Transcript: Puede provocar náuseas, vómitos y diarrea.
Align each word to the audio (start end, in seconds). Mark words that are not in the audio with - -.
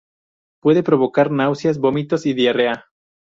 Puede 0.63 0.81
provocar 0.81 1.29
náuseas, 1.29 1.77
vómitos 1.77 2.25
y 2.25 2.33
diarrea. 2.33 2.85